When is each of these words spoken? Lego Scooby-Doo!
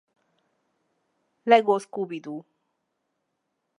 Lego 1.49 1.75
Scooby-Doo! 1.83 2.39